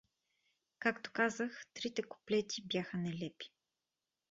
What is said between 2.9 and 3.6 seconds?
нелепи.